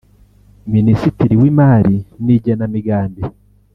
[0.73, 1.95] Minisitiri w’Imari
[2.25, 3.23] n’Igenamigambi